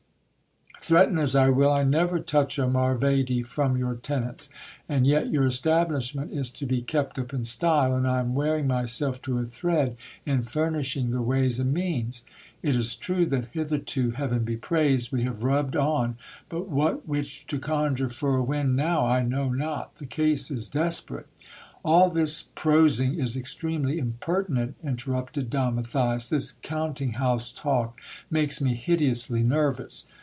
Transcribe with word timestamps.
Threaten 0.83 1.19
as 1.19 1.35
I 1.35 1.49
will, 1.49 1.71
I 1.71 1.83
never 1.83 2.19
touch 2.19 2.57
a 2.57 2.67
marvedi 2.67 3.43
from 3.43 3.77
your 3.77 3.93
tenants. 3.95 4.49
And 4.89 5.05
yet 5.05 5.29
your 5.29 5.45
establishment 5.45 6.33
is 6.33 6.49
to 6.53 6.65
be 6.65 6.81
kept 6.81 7.19
up 7.19 7.35
in 7.35 7.43
style, 7.43 7.95
and 7.95 8.07
I 8.07 8.19
am 8.19 8.33
wearing 8.33 8.65
myself 8.65 9.21
to 9.21 9.37
a 9.37 9.45
thread 9.45 9.95
in 10.25 10.41
furnishing 10.41 11.11
the 11.11 11.21
ways 11.21 11.59
and 11.59 11.71
means. 11.71 12.23
It 12.63 12.75
is 12.75 12.95
true 12.95 13.27
that 13.27 13.49
hitherto, 13.51 14.09
heaven 14.11 14.43
be 14.43 14.57
praised, 14.57 15.11
we 15.13 15.21
have 15.21 15.43
rubbed 15.43 15.75
on, 15.75 16.17
but 16.49 16.67
what 16.67 17.07
witch 17.07 17.45
to 17.47 17.59
conjure 17.59 18.09
for 18.09 18.35
a 18.35 18.43
wind 18.43 18.75
now, 18.75 19.05
I 19.05 19.21
know 19.21 19.49
not, 19.49 19.93
the 19.93 20.07
case 20.07 20.49
is 20.49 20.67
desperate." 20.67 21.27
"All 21.83 22.09
this 22.09 22.41
prosing 22.55 23.19
is 23.19 23.37
extremely 23.37 23.99
impertinent)' 23.99 24.75
interrupted 24.83 25.51
Don 25.51 25.75
Matthias; 25.75 26.27
"this 26.27 26.51
counting 26.63 27.13
house 27.13 27.51
talk 27.51 27.99
makes 28.31 28.59
me 28.59 28.73
hideously 28.73 29.43
nervous. 29.43 30.07